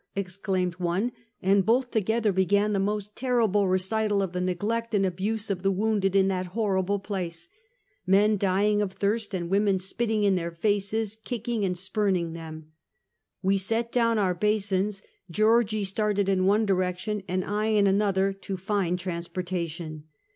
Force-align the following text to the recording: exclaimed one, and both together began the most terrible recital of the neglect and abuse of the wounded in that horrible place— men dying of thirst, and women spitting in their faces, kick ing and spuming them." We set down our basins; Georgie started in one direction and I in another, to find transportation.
exclaimed 0.15 0.73
one, 0.79 1.11
and 1.43 1.63
both 1.63 1.91
together 1.91 2.31
began 2.31 2.73
the 2.73 2.79
most 2.79 3.15
terrible 3.15 3.67
recital 3.67 4.23
of 4.23 4.33
the 4.33 4.41
neglect 4.41 4.95
and 4.95 5.05
abuse 5.05 5.51
of 5.51 5.61
the 5.61 5.69
wounded 5.69 6.15
in 6.15 6.27
that 6.27 6.47
horrible 6.57 6.97
place— 6.97 7.47
men 8.07 8.35
dying 8.35 8.81
of 8.81 8.93
thirst, 8.93 9.35
and 9.35 9.51
women 9.51 9.77
spitting 9.77 10.23
in 10.23 10.33
their 10.33 10.49
faces, 10.49 11.15
kick 11.23 11.47
ing 11.47 11.63
and 11.63 11.77
spuming 11.77 12.33
them." 12.33 12.71
We 13.43 13.59
set 13.59 13.91
down 13.91 14.17
our 14.17 14.33
basins; 14.33 15.03
Georgie 15.29 15.83
started 15.83 16.27
in 16.27 16.47
one 16.47 16.65
direction 16.65 17.21
and 17.27 17.45
I 17.45 17.67
in 17.67 17.85
another, 17.85 18.33
to 18.33 18.57
find 18.57 18.97
transportation. 18.97 20.05